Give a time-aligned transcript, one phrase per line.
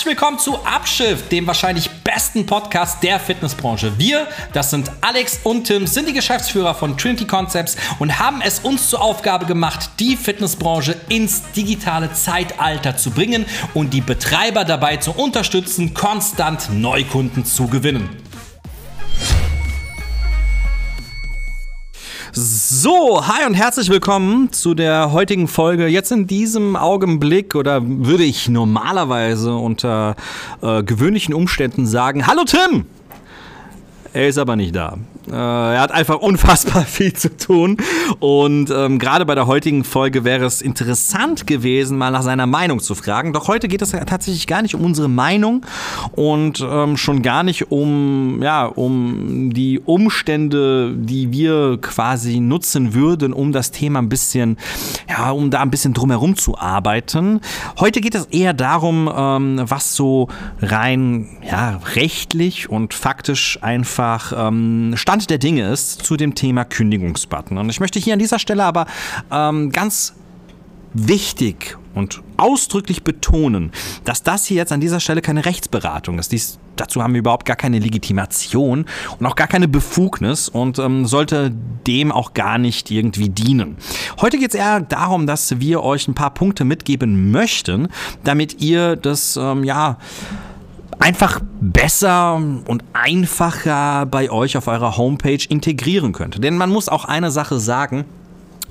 [0.00, 3.92] Herzlich willkommen zu Abschiff, dem wahrscheinlich besten Podcast der Fitnessbranche.
[3.98, 8.60] Wir, das sind Alex und Tim, sind die Geschäftsführer von Trinity Concepts und haben es
[8.60, 13.44] uns zur Aufgabe gemacht, die Fitnessbranche ins digitale Zeitalter zu bringen
[13.74, 18.08] und die Betreiber dabei zu unterstützen, konstant Neukunden zu gewinnen.
[22.42, 25.88] So, hi und herzlich willkommen zu der heutigen Folge.
[25.88, 30.16] Jetzt in diesem Augenblick oder würde ich normalerweise unter
[30.62, 32.86] äh, gewöhnlichen Umständen sagen, hallo Tim!
[34.12, 34.98] Er ist aber nicht da.
[35.28, 37.76] Äh, er hat einfach unfassbar viel zu tun.
[38.18, 42.80] Und ähm, gerade bei der heutigen Folge wäre es interessant gewesen, mal nach seiner Meinung
[42.80, 43.32] zu fragen.
[43.32, 45.64] Doch heute geht es tatsächlich gar nicht um unsere Meinung
[46.12, 53.32] und ähm, schon gar nicht um, ja, um die Umstände, die wir quasi nutzen würden,
[53.32, 54.56] um das Thema ein bisschen,
[55.08, 57.40] ja, um da ein bisschen drumherum zu arbeiten.
[57.78, 60.28] Heute geht es eher darum, ähm, was so
[60.60, 63.99] rein ja, rechtlich und faktisch einfach
[64.36, 67.58] ähm, Stand der Dinge ist zu dem Thema Kündigungsbutton.
[67.58, 68.86] Und ich möchte hier an dieser Stelle aber
[69.30, 70.14] ähm, ganz
[70.92, 73.72] wichtig und ausdrücklich betonen,
[74.04, 76.32] dass das hier jetzt an dieser Stelle keine Rechtsberatung ist.
[76.32, 78.86] Dies, dazu haben wir überhaupt gar keine Legitimation
[79.18, 81.52] und auch gar keine Befugnis und ähm, sollte
[81.86, 83.76] dem auch gar nicht irgendwie dienen.
[84.20, 87.88] Heute geht es eher darum, dass wir euch ein paar Punkte mitgeben möchten,
[88.24, 89.98] damit ihr das, ähm, ja,
[91.00, 96.42] einfach besser und einfacher bei euch auf eurer Homepage integrieren könnt.
[96.44, 98.04] Denn man muss auch eine Sache sagen,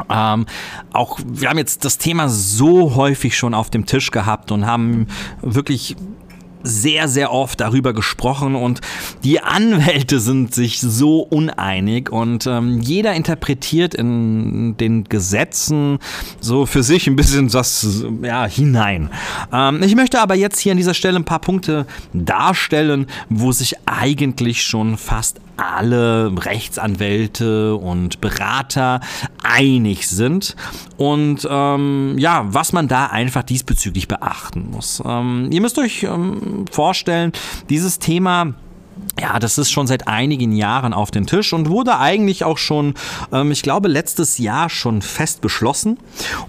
[0.10, 0.46] ähm,
[0.94, 5.08] auch wir haben jetzt das Thema so häufig schon auf dem Tisch gehabt und haben
[5.42, 5.98] wirklich
[6.64, 8.82] sehr, sehr oft darüber gesprochen und
[9.24, 16.00] die Anwälte sind sich so uneinig und ähm, jeder interpretiert in den Gesetzen
[16.40, 19.10] so für sich ein bisschen das ja, hinein.
[19.52, 23.76] Ähm, ich möchte aber jetzt hier an dieser Stelle ein paar Punkte darstellen, wo sich
[23.86, 29.02] eigentlich schon fast alle Rechtsanwälte und Berater
[29.44, 30.56] einig sind
[30.98, 35.02] und ähm, ja, was man da einfach diesbezüglich beachten muss.
[35.06, 37.32] Ähm, ihr müsst euch ähm, vorstellen,
[37.70, 38.54] dieses Thema
[39.20, 42.94] ja, das ist schon seit einigen Jahren auf den Tisch und wurde eigentlich auch schon,
[43.32, 45.98] ähm, ich glaube, letztes Jahr schon fest beschlossen.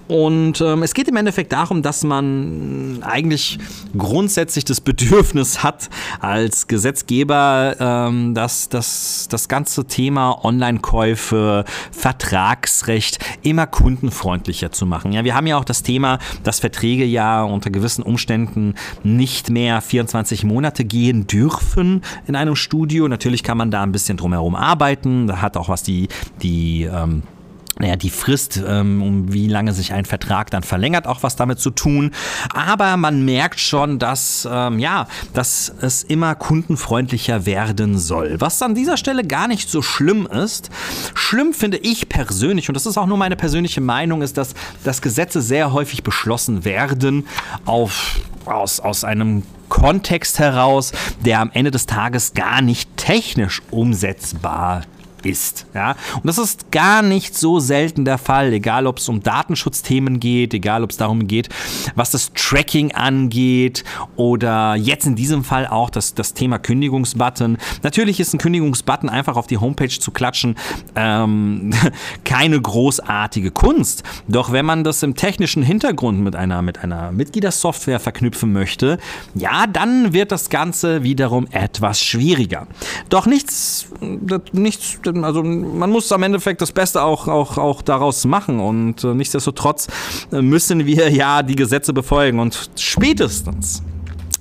[0.09, 3.59] Und ähm, es geht im Endeffekt darum, dass man eigentlich
[3.97, 5.91] grundsätzlich das Bedürfnis hat,
[6.21, 15.13] als Gesetzgeber, ähm, dass, dass das ganze Thema Online-Käufe, Vertragsrecht immer kundenfreundlicher zu machen.
[15.13, 19.81] Ja, wir haben ja auch das Thema, dass Verträge ja unter gewissen Umständen nicht mehr
[19.81, 23.09] 24 Monate gehen dürfen in einem Studio.
[23.09, 25.27] Natürlich kann man da ein bisschen drumherum arbeiten.
[25.27, 26.09] Da hat auch was die,
[26.43, 27.23] die ähm,
[27.81, 31.61] naja, die Frist, ähm, um wie lange sich ein Vertrag dann verlängert, auch was damit
[31.61, 32.11] zu tun.
[32.53, 38.37] Aber man merkt schon, dass, ähm, ja, dass es immer kundenfreundlicher werden soll.
[38.39, 40.69] Was an dieser Stelle gar nicht so schlimm ist.
[41.15, 45.01] Schlimm finde ich persönlich, und das ist auch nur meine persönliche Meinung, ist, dass, dass
[45.01, 47.27] Gesetze sehr häufig beschlossen werden
[47.65, 50.93] auf, aus, aus einem Kontext heraus,
[51.25, 54.83] der am Ende des Tages gar nicht technisch umsetzbar
[55.25, 55.67] ist.
[55.75, 55.97] Ja?
[56.17, 60.55] Und das ist gar nicht so selten der Fall, egal ob es um Datenschutzthemen geht,
[60.55, 61.49] egal ob es darum geht,
[61.95, 63.85] was das Tracking angeht
[64.17, 67.59] oder jetzt in diesem Fall auch das, das Thema Kündigungsbutton.
[67.83, 70.57] Natürlich ist ein Kündigungsbutton einfach auf die Homepage zu klatschen
[70.95, 71.73] ähm,
[72.25, 74.03] keine großartige Kunst.
[74.29, 78.99] Doch wenn man das im technischen Hintergrund mit einer, mit einer Mitgliedersoftware verknüpfen möchte,
[79.35, 82.67] ja, dann wird das Ganze wiederum etwas schwieriger.
[83.09, 83.89] Doch nichts,
[84.53, 89.15] nichts also man muss am Endeffekt das Beste auch, auch, auch daraus machen und äh,
[89.15, 89.89] nichtsdestotrotz
[90.33, 93.83] äh, müssen wir ja die Gesetze befolgen und spätestens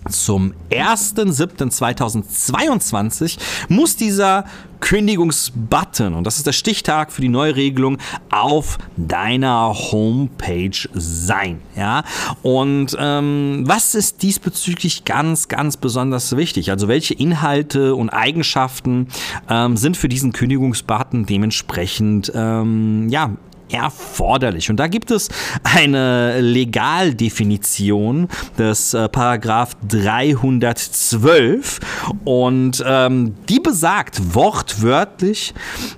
[0.10, 3.38] zum 1.7.2022
[3.70, 4.46] muss dieser
[4.80, 7.98] Kündigungsbutton, und das ist der Stichtag für die Neuregelung,
[8.30, 11.62] auf deiner Homepage sein.
[11.76, 12.04] Ja?
[12.42, 16.72] Und ähm, was ist diesbezüglich ganz, ganz besonders wichtig?
[16.72, 19.08] Also welche Inhalte und Eigenschaften
[19.50, 23.32] ähm, sind für diesen Kündigungsbutton dementsprechend ähm, ja,
[23.72, 24.70] erforderlich.
[24.70, 25.30] Und da gibt es
[25.64, 28.28] eine Legaldefinition
[28.58, 31.80] des äh, Paragraph 312
[32.26, 35.54] und ähm, die besagt wortwörtlich,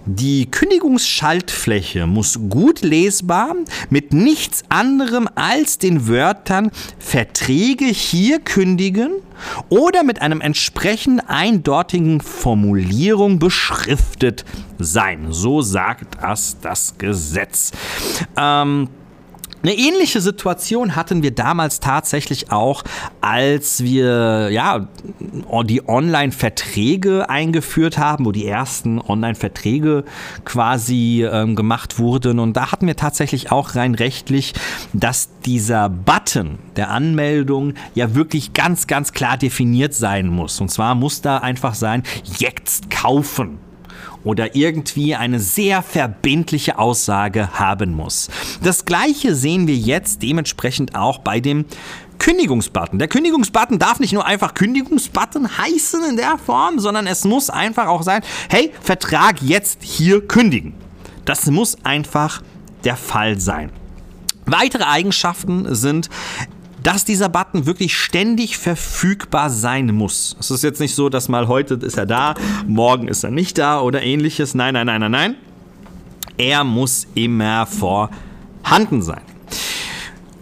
[0.06, 3.56] die Kündigungsschaltfläche muss gut lesbar
[3.90, 9.12] mit nichts anderem als den Wörtern Verträge hier kündigen
[9.70, 14.46] oder mit einem entsprechend eindeutigen Formulierung beschriftet
[14.80, 15.28] sein.
[15.30, 17.72] So sagt das das Gesetz.
[18.38, 18.90] Ähm,
[19.64, 22.84] Eine ähnliche Situation hatten wir damals tatsächlich auch,
[23.22, 24.88] als wir ja
[25.66, 30.04] die Online-Verträge eingeführt haben, wo die ersten Online-Verträge
[30.46, 32.40] quasi ähm, gemacht wurden.
[32.40, 34.54] Und da hatten wir tatsächlich auch rein rechtlich,
[34.94, 40.60] dass dieser Button der Anmeldung ja wirklich ganz, ganz klar definiert sein muss.
[40.60, 42.02] Und zwar muss da einfach sein,
[42.40, 43.60] jetzt kaufen
[44.24, 48.30] oder irgendwie eine sehr verbindliche Aussage haben muss.
[48.64, 51.66] Das gleiche sehen wir jetzt dementsprechend auch bei dem
[52.20, 53.00] Kündigungsbutton.
[53.00, 57.88] Der Kündigungsbutton darf nicht nur einfach Kündigungsbutton heißen in der Form, sondern es muss einfach
[57.88, 60.74] auch sein, hey, Vertrag jetzt hier kündigen.
[61.26, 62.44] Das muss einfach
[62.84, 63.72] der Fall sein.
[64.46, 66.10] Weitere Eigenschaften sind,
[66.84, 70.36] dass dieser Button wirklich ständig verfügbar sein muss.
[70.40, 72.36] Es ist jetzt nicht so, dass mal heute ist er da,
[72.68, 74.56] morgen ist er nicht da oder ähnliches.
[74.56, 75.36] Nein, nein, nein, nein, nein.
[76.38, 79.22] Er muss immer vorhanden sein.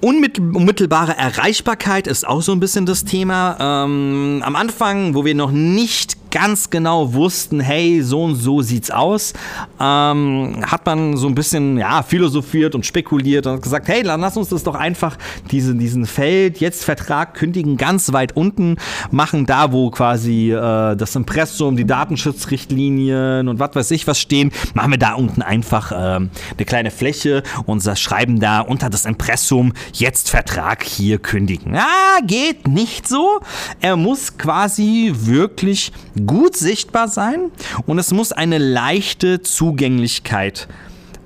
[0.01, 3.57] Unmittelbare Erreichbarkeit ist auch so ein bisschen das Thema.
[3.59, 8.91] Ähm, am Anfang, wo wir noch nicht ganz genau wussten, hey, so und so sieht's
[8.91, 9.33] aus,
[9.79, 14.37] ähm, hat man so ein bisschen ja, philosophiert und spekuliert und gesagt, hey, dann lass
[14.37, 15.17] uns das doch einfach
[15.51, 18.77] diese, diesen Feld jetzt Vertrag kündigen ganz weit unten
[19.11, 24.51] machen, da wo quasi äh, das Impressum, die Datenschutzrichtlinien und was weiß ich was stehen,
[24.73, 26.29] machen wir da unten einfach äh, eine
[26.65, 31.75] kleine Fläche und schreiben da unter das Impressum jetzt Vertrag hier kündigen.
[31.75, 33.39] Ah, geht nicht so.
[33.81, 37.51] Er muss quasi wirklich gut sichtbar sein
[37.85, 40.67] und es muss eine leichte Zugänglichkeit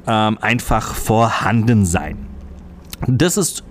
[0.07, 2.27] ähm, einfach vorhanden sein.
[3.07, 3.63] Das ist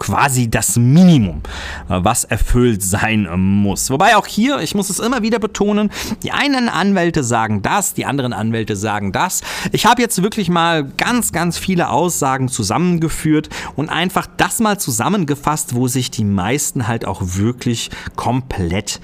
[0.00, 1.42] quasi das Minimum,
[1.88, 3.90] äh, was erfüllt sein muss.
[3.90, 5.90] Wobei auch hier, ich muss es immer wieder betonen,
[6.24, 9.42] die einen Anwälte sagen das, die anderen Anwälte sagen das.
[9.70, 15.74] Ich habe jetzt wirklich mal ganz, ganz viele Aussagen zusammengeführt und einfach das mal zusammengefasst,
[15.74, 19.00] wo sich die meisten halt auch wirklich komplett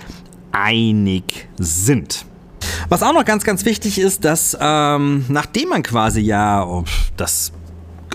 [0.57, 2.25] einig sind.
[2.89, 6.85] Was auch noch ganz, ganz wichtig ist, dass ähm, nachdem man quasi ja
[7.17, 7.53] das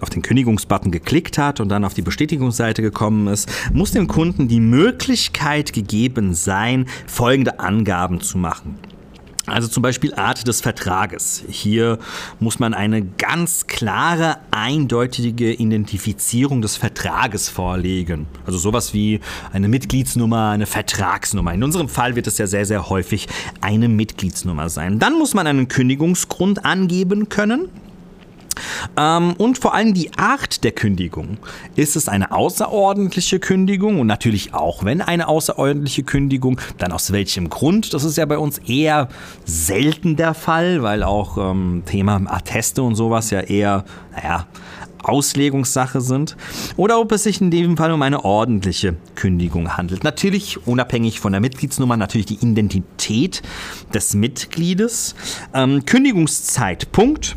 [0.02, 4.48] auf den Kündigungsbutton geklickt hat und dann auf die Bestätigungsseite gekommen ist, muss dem Kunden
[4.48, 8.80] die Möglichkeit gegeben sein, folgende Angaben zu machen.
[9.52, 11.44] Also zum Beispiel Art des Vertrages.
[11.50, 12.00] Hier
[12.40, 18.28] muss man eine ganz klare, eindeutige Identifizierung des Vertrages vorlegen.
[18.46, 19.20] Also sowas wie
[19.52, 21.54] eine Mitgliedsnummer, eine Vertragsnummer.
[21.54, 23.28] In unserem Fall wird es ja sehr, sehr häufig
[23.60, 25.00] eine Mitgliedsnummer sein.
[25.00, 27.70] Dann muss man einen Kündigungsgrund angeben können.
[28.98, 31.38] Ähm, und vor allem die Art der Kündigung.
[31.76, 34.00] Ist es eine außerordentliche Kündigung?
[34.00, 37.94] Und natürlich auch, wenn eine außerordentliche Kündigung, dann aus welchem Grund?
[37.94, 39.08] Das ist ja bei uns eher
[39.46, 43.86] selten der Fall, weil auch ähm, Thema Atteste und sowas ja eher,
[44.16, 44.48] naja,
[45.04, 46.38] Auslegungssache sind
[46.78, 50.04] oder ob es sich in dem Fall um eine ordentliche Kündigung handelt.
[50.04, 53.42] Natürlich unabhängig von der Mitgliedsnummer, natürlich die Identität
[53.94, 55.16] des Mitgliedes.
[55.54, 57.36] Ähm, Kündigungszeitpunkt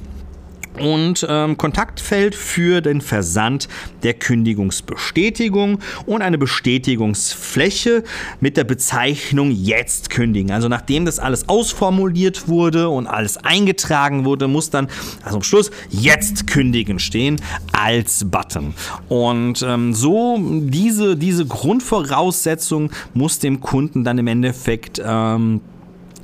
[0.78, 3.68] und ähm, Kontaktfeld für den Versand
[4.02, 8.04] der Kündigungsbestätigung und eine Bestätigungsfläche
[8.40, 10.50] mit der Bezeichnung jetzt kündigen.
[10.50, 14.88] Also nachdem das alles ausformuliert wurde und alles eingetragen wurde, muss dann
[15.22, 17.40] also am Schluss jetzt kündigen stehen
[17.72, 18.74] als Button.
[19.08, 25.60] Und ähm, so diese, diese Grundvoraussetzung muss dem Kunden dann im Endeffekt ähm,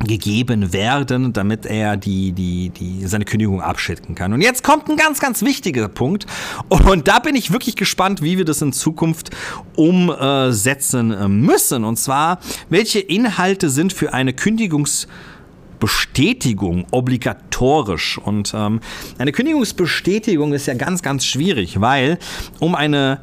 [0.07, 4.33] gegeben werden, damit er die, die, die, seine Kündigung abschicken kann.
[4.33, 6.27] Und jetzt kommt ein ganz, ganz wichtiger Punkt.
[6.69, 9.31] Und da bin ich wirklich gespannt, wie wir das in Zukunft
[9.77, 11.85] umsetzen äh, müssen.
[11.85, 12.39] Und zwar,
[12.69, 18.19] welche Inhalte sind für eine Kündigungsbestätigung obligatorisch.
[18.19, 18.81] Und ähm,
[19.19, 22.19] eine Kündigungsbestätigung ist ja ganz, ganz schwierig, weil
[22.59, 23.21] um eine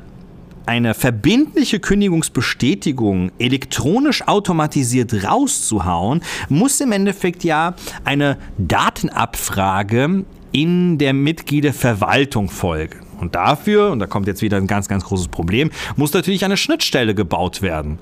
[0.67, 12.49] eine verbindliche Kündigungsbestätigung elektronisch automatisiert rauszuhauen, muss im Endeffekt ja eine Datenabfrage in der Mitgliederverwaltung
[12.49, 12.99] folgen.
[13.19, 16.57] Und dafür, und da kommt jetzt wieder ein ganz, ganz großes Problem, muss natürlich eine
[16.57, 17.97] Schnittstelle gebaut werden.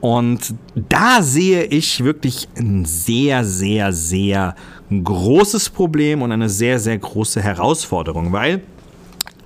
[0.00, 4.56] Und da sehe ich wirklich ein sehr, sehr, sehr
[4.90, 8.62] großes Problem und eine sehr, sehr große Herausforderung, weil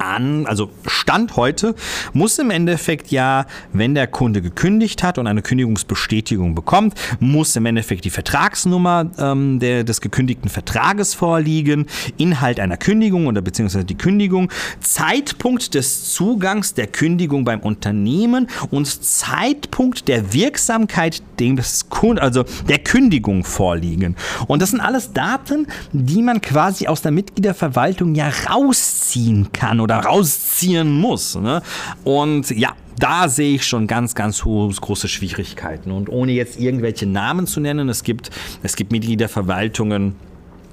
[0.04, 1.74] an, also Stand heute,
[2.12, 7.66] muss im Endeffekt ja, wenn der Kunde gekündigt hat und eine Kündigungsbestätigung bekommt, muss im
[7.66, 13.96] Endeffekt die Vertragsnummer ähm, der, des gekündigten Vertrages vorliegen, Inhalt einer Kündigung oder beziehungsweise die
[13.96, 22.44] Kündigung, Zeitpunkt des Zugangs der Kündigung beim Unternehmen und Zeitpunkt der Wirksamkeit des Kunden, also
[22.68, 24.16] der Kündigung vorliegen.
[24.46, 29.93] Und das sind alles Daten, die man quasi aus der Mitgliederverwaltung ja rausziehen kann oder
[29.98, 31.34] oder rausziehen muss.
[31.36, 31.62] Ne?
[32.04, 35.90] Und ja, da sehe ich schon ganz, ganz große Schwierigkeiten.
[35.90, 38.30] Und ohne jetzt irgendwelche Namen zu nennen, es gibt,
[38.62, 40.14] es gibt Mitgliederverwaltungen,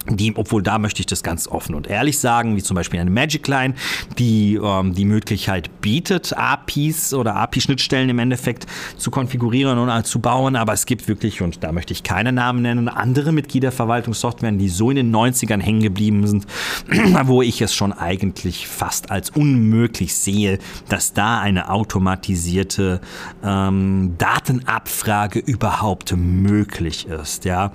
[0.10, 3.10] die, obwohl da möchte ich das ganz offen und ehrlich sagen, wie zum Beispiel eine
[3.10, 3.74] Magic Line,
[4.18, 8.66] die ähm, die Möglichkeit bietet, APIs oder API-Schnittstellen im Endeffekt
[8.98, 10.56] zu konfigurieren und zu bauen.
[10.56, 14.90] Aber es gibt wirklich, und da möchte ich keine Namen nennen, andere Mitgliederverwaltungssoftwaren, die so
[14.90, 16.48] in den 90ern hängen geblieben sind,
[17.26, 23.02] wo ich es schon eigentlich fast als unmöglich sehe, dass da eine automatisierte
[23.44, 27.46] ähm, Datenabfrage überhaupt möglich ist.
[27.46, 27.72] Ja.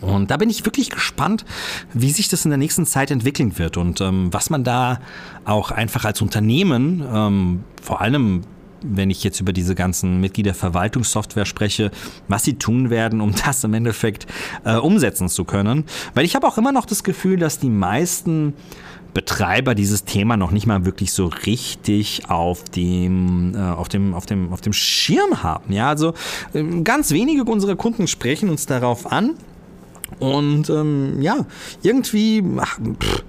[0.00, 1.44] Und da bin ich wirklich gespannt,
[1.92, 5.00] wie sich das in der nächsten Zeit entwickeln wird und ähm, was man da
[5.44, 8.42] auch einfach als Unternehmen, ähm, vor allem
[8.82, 11.90] wenn ich jetzt über diese ganzen Mitgliederverwaltungssoftware spreche,
[12.28, 14.26] was sie tun werden, um das im Endeffekt
[14.64, 15.84] äh, umsetzen zu können.
[16.14, 18.54] Weil ich habe auch immer noch das Gefühl, dass die meisten
[19.14, 24.26] Betreiber dieses Thema noch nicht mal wirklich so richtig auf dem, äh, auf dem, auf
[24.26, 25.72] dem, auf dem Schirm haben.
[25.72, 26.14] Ja, also
[26.52, 29.34] äh, ganz wenige unserer Kunden sprechen uns darauf an
[30.18, 31.46] und ähm, ja,
[31.82, 33.24] irgendwie ach, pff,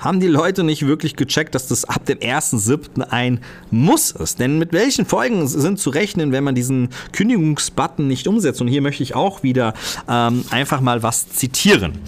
[0.00, 3.02] haben die Leute nicht wirklich gecheckt, dass das ab dem 1.7.
[3.10, 3.40] ein
[3.70, 4.40] Muss ist.
[4.40, 8.60] Denn mit welchen Folgen sind zu rechnen, wenn man diesen Kündigungsbutton nicht umsetzt?
[8.60, 9.74] Und hier möchte ich auch wieder
[10.08, 11.98] ähm, einfach mal was zitieren.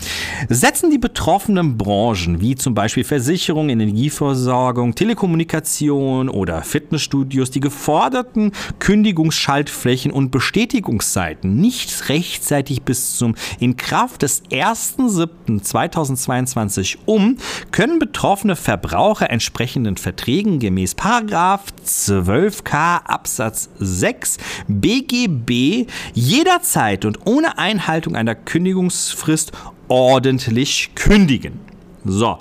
[0.49, 10.13] Setzen die betroffenen Branchen, wie zum Beispiel Versicherung, Energieversorgung, Telekommunikation oder Fitnessstudios, die geforderten Kündigungsschaltflächen
[10.13, 17.37] und Bestätigungsseiten nicht rechtzeitig bis zum Inkraft des 1.7.2022 um,
[17.71, 24.37] können können betroffene Verbraucher entsprechenden Verträgen gemäß 12k Absatz 6
[24.69, 29.51] BGB jederzeit und ohne Einhaltung einer Kündigungsfrist
[29.89, 31.59] ordentlich kündigen.
[32.05, 32.39] So.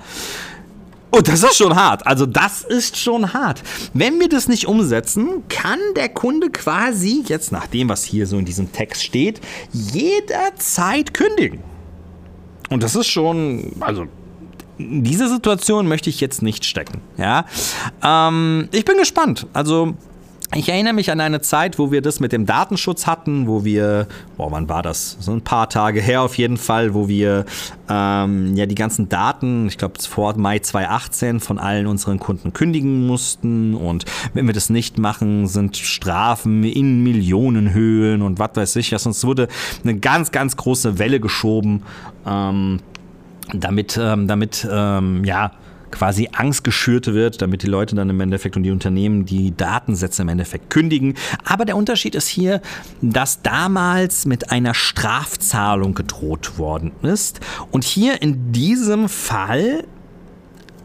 [1.10, 2.06] Und das ist schon hart.
[2.06, 3.64] Also das ist schon hart.
[3.96, 8.38] Wenn wir das nicht umsetzen, kann der Kunde quasi, jetzt nach dem, was hier so
[8.38, 11.64] in diesem Text steht, jederzeit kündigen.
[12.70, 14.06] Und das ist schon, also
[15.04, 17.02] diese Situation möchte ich jetzt nicht stecken.
[17.18, 17.46] Ja?
[18.04, 19.48] Ähm, ich bin gespannt.
[19.54, 19.96] Also
[20.54, 24.08] ich erinnere mich an eine Zeit, wo wir das mit dem Datenschutz hatten, wo wir,
[24.36, 25.16] boah, wann war das?
[25.22, 27.46] So ein paar Tage her auf jeden Fall, wo wir
[27.88, 33.08] ähm, ja die ganzen Daten, ich glaube vor Mai 2018 von allen unseren Kunden kündigen
[33.08, 38.92] mussten und wenn wir das nicht machen, sind Strafen in Millionenhöhen und was weiß ich.
[38.92, 39.48] Also es wurde
[39.84, 41.84] eine ganz, ganz große Welle geschoben.
[42.26, 42.82] Ähm,
[43.54, 45.52] damit, ähm, damit ähm, ja,
[45.92, 50.22] quasi Angst geschürt wird, damit die Leute dann im Endeffekt und die Unternehmen die Datensätze
[50.22, 51.16] im Endeffekt kündigen.
[51.44, 52.62] Aber der Unterschied ist hier,
[53.02, 57.42] dass damals mit einer Strafzahlung gedroht worden ist.
[57.72, 59.84] Und hier in diesem Fall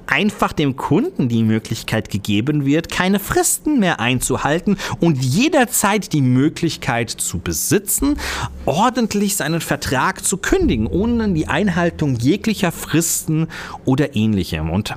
[0.07, 7.11] einfach dem Kunden die Möglichkeit gegeben wird, keine Fristen mehr einzuhalten und jederzeit die Möglichkeit
[7.11, 8.19] zu besitzen,
[8.65, 13.49] ordentlich seinen Vertrag zu kündigen, ohne die Einhaltung jeglicher Fristen
[13.85, 14.71] oder ähnlichem.
[14.71, 14.95] Und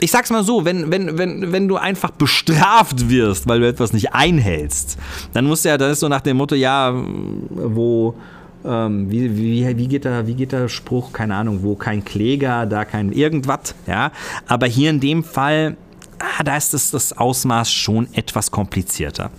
[0.00, 3.92] ich sag's mal so, wenn, wenn, wenn, wenn du einfach bestraft wirst, weil du etwas
[3.92, 4.98] nicht einhältst,
[5.32, 6.92] dann musst du ja, dann ist so nach dem Motto, ja,
[7.50, 8.14] wo,
[8.64, 11.12] ähm, wie, wie, wie, geht der, wie geht der Spruch?
[11.12, 13.74] Keine Ahnung, wo kein Kläger, da kein irgendwas.
[13.86, 14.12] Ja?
[14.46, 15.76] Aber hier in dem Fall,
[16.18, 19.30] ah, da ist das, das Ausmaß schon etwas komplizierter.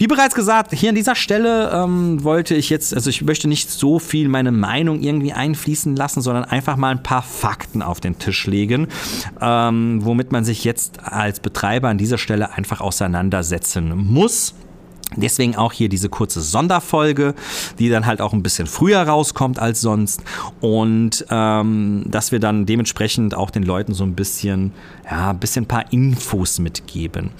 [0.00, 3.70] Wie bereits gesagt, hier an dieser Stelle ähm, wollte ich jetzt, also ich möchte nicht
[3.70, 8.18] so viel meine Meinung irgendwie einfließen lassen, sondern einfach mal ein paar Fakten auf den
[8.18, 8.88] Tisch legen,
[9.42, 14.54] ähm, womit man sich jetzt als Betreiber an dieser Stelle einfach auseinandersetzen muss.
[15.16, 17.34] Deswegen auch hier diese kurze Sonderfolge,
[17.78, 20.22] die dann halt auch ein bisschen früher rauskommt als sonst.
[20.60, 24.72] Und ähm, dass wir dann dementsprechend auch den Leuten so ein bisschen,
[25.04, 27.30] ja, ein bisschen paar Infos mitgeben.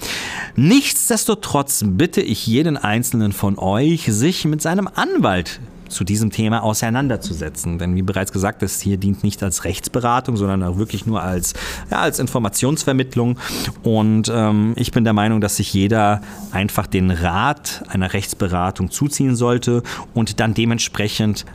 [0.55, 5.59] Nichtsdestotrotz bitte ich jeden einzelnen von euch, sich mit seinem Anwalt
[5.91, 7.77] zu diesem Thema auseinanderzusetzen.
[7.77, 11.53] Denn wie bereits gesagt, das hier dient nicht als Rechtsberatung, sondern auch wirklich nur als,
[11.89, 13.37] ja, als Informationsvermittlung.
[13.83, 16.21] Und ähm, ich bin der Meinung, dass sich jeder
[16.51, 19.83] einfach den Rat einer Rechtsberatung zuziehen sollte
[20.13, 21.45] und dann dementsprechend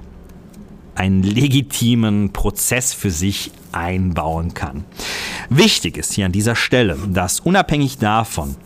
[0.95, 4.85] einen legitimen Prozess für sich einbauen kann.
[5.51, 8.57] Wichtig ist hier an dieser Stelle, dass unabhängig davon,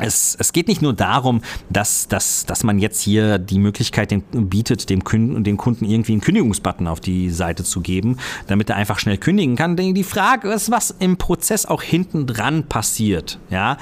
[0.00, 4.22] es, es geht nicht nur darum, dass, dass, dass man jetzt hier die Möglichkeit den,
[4.22, 8.16] bietet, dem, Kunden, dem Kunden irgendwie einen Kündigungsbutton auf die Seite zu geben,
[8.46, 9.76] damit er einfach schnell kündigen kann.
[9.76, 13.38] Denn die Frage ist, was im Prozess auch hinten dran passiert.
[13.50, 13.76] Ja?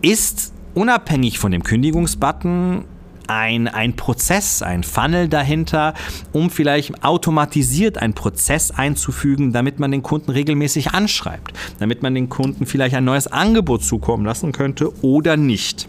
[0.00, 2.84] Ist unabhängig von dem Kündigungsbutton
[3.28, 5.94] ein, ein Prozess, ein Funnel dahinter,
[6.32, 12.28] um vielleicht automatisiert einen Prozess einzufügen, damit man den Kunden regelmäßig anschreibt, damit man den
[12.28, 15.88] Kunden vielleicht ein neues Angebot zukommen lassen könnte oder nicht.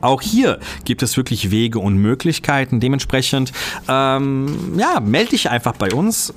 [0.00, 2.80] Auch hier gibt es wirklich Wege und Möglichkeiten.
[2.80, 3.52] Dementsprechend,
[3.88, 6.34] ähm, ja, melde dich einfach bei uns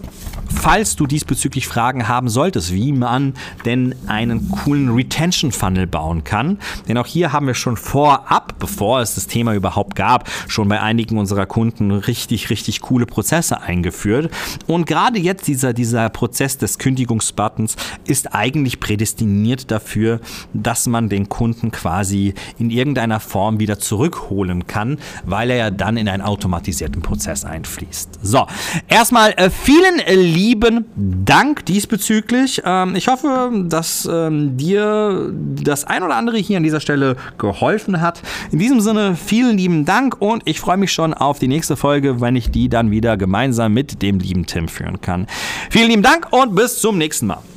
[0.49, 3.33] falls du diesbezüglich Fragen haben solltest, wie man
[3.65, 6.59] denn einen coolen Retention Funnel bauen kann.
[6.87, 10.81] Denn auch hier haben wir schon vorab, bevor es das Thema überhaupt gab, schon bei
[10.81, 14.31] einigen unserer Kunden richtig, richtig coole Prozesse eingeführt.
[14.65, 17.75] Und gerade jetzt dieser, dieser Prozess des Kündigungsbuttons
[18.05, 20.19] ist eigentlich prädestiniert dafür,
[20.53, 25.97] dass man den Kunden quasi in irgendeiner Form wieder zurückholen kann, weil er ja dann
[25.97, 28.19] in einen automatisierten Prozess einfließt.
[28.23, 28.47] So,
[28.87, 30.85] erstmal äh, vielen lieben lieben
[31.25, 32.61] Dank diesbezüglich.
[32.65, 38.01] Ähm, ich hoffe, dass ähm, dir das ein oder andere hier an dieser Stelle geholfen
[38.01, 38.21] hat.
[38.51, 42.21] In diesem Sinne, vielen lieben Dank und ich freue mich schon auf die nächste Folge,
[42.21, 45.27] wenn ich die dann wieder gemeinsam mit dem lieben Tim führen kann.
[45.69, 47.56] Vielen lieben Dank und bis zum nächsten Mal.